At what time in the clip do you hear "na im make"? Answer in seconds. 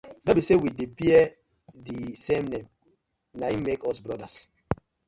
3.39-3.83